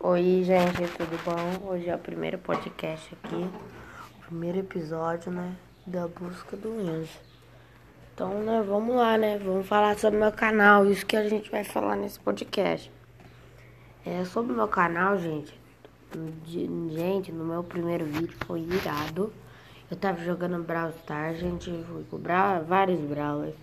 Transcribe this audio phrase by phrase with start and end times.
[0.00, 1.72] Oi, gente, tudo bom?
[1.72, 7.18] Hoje é o primeiro podcast aqui, o primeiro episódio, né, da busca do Enzo.
[8.14, 11.64] Então, né, vamos lá, né, vamos falar sobre meu canal, isso que a gente vai
[11.64, 12.92] falar nesse podcast.
[14.06, 15.52] É sobre meu canal, gente,
[16.46, 19.32] gente, no meu primeiro vídeo foi irado.
[19.90, 23.56] Eu tava jogando Brawl Stars, gente, fui cobrar vários Brawlers.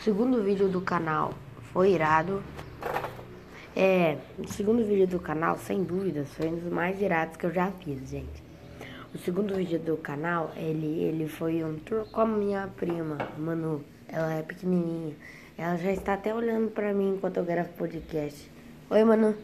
[0.00, 1.32] O segundo vídeo do canal
[1.72, 2.42] foi irado.
[3.78, 7.52] É, o segundo vídeo do canal, sem dúvidas, foi um dos mais irados que eu
[7.52, 8.42] já fiz, gente.
[9.14, 13.84] O segundo vídeo do canal, ele, ele foi um tour com a minha prima, Manu.
[14.08, 15.14] Ela é pequenininha.
[15.58, 18.50] Ela já está até olhando pra mim enquanto eu gravo podcast.
[18.88, 19.34] Oi, Manu.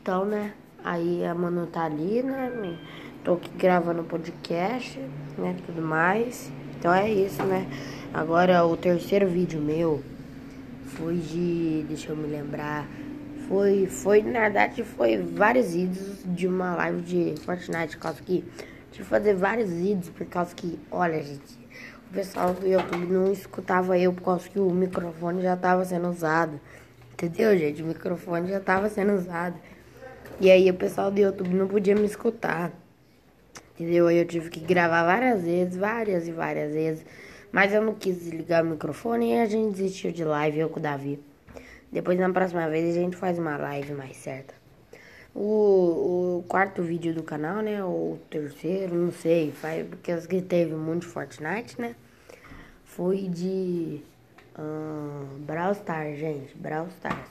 [0.00, 2.78] Então, né, aí a Manu tá ali, né,
[3.22, 4.98] tô aqui gravando podcast,
[5.36, 6.50] né, tudo mais.
[6.78, 7.66] Então é isso, né.
[8.14, 10.02] Agora, o terceiro vídeo meu
[10.86, 12.88] foi de, deixa eu me lembrar...
[13.48, 18.42] Foi, foi, na verdade, foi vários vídeos de uma live de Fortnite, por causa que
[18.90, 21.58] tive que fazer vários vídeos, por causa que, olha, gente,
[22.10, 26.08] o pessoal do YouTube não escutava eu, por causa que o microfone já estava sendo
[26.08, 26.58] usado.
[27.12, 27.82] Entendeu, gente?
[27.82, 29.56] O microfone já estava sendo usado.
[30.40, 32.72] E aí o pessoal do YouTube não podia me escutar.
[33.74, 34.06] Entendeu?
[34.06, 37.04] Aí eu tive que gravar várias vezes, várias e várias vezes.
[37.52, 40.80] Mas eu não quis desligar o microfone e a gente desistiu de live, eu com
[40.80, 41.20] o Davi.
[41.94, 44.52] Depois, na próxima vez, a gente faz uma live mais certa.
[45.32, 47.84] O, o quarto vídeo do canal, né?
[47.84, 49.52] Ou o terceiro, não sei.
[49.52, 51.94] Faz, porque as que teve um monte de Fortnite, né?
[52.84, 54.00] Foi de
[54.58, 56.56] um, Brawl Stars, gente.
[56.56, 57.30] Brawl Stars.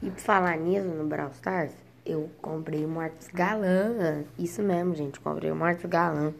[0.00, 1.72] E pra falar nisso, no Brawl Stars,
[2.04, 4.22] eu comprei o Mortis Galã.
[4.38, 5.18] Isso mesmo, gente.
[5.18, 6.32] Comprei o Mortis Galã.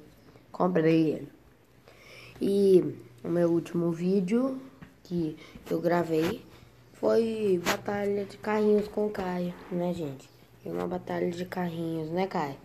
[0.52, 1.28] Comprei ele.
[2.40, 4.56] E o meu último vídeo
[5.02, 5.36] que
[5.68, 6.46] eu gravei
[7.00, 10.28] foi batalha de carrinhos com o Caio, né, gente?
[10.62, 12.56] Foi uma batalha de carrinhos, né, Caio?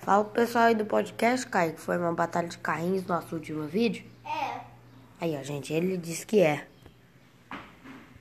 [0.00, 3.34] Fala pro pessoal aí do podcast, Caio, que foi uma batalha de carrinhos no nosso
[3.34, 4.04] último vídeo.
[4.24, 4.60] É.
[5.20, 6.66] Aí, ó, gente, ele disse que é.